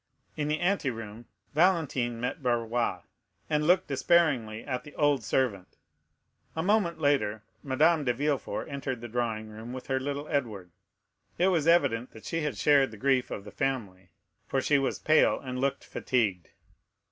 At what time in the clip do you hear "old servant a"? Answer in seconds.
4.95-6.63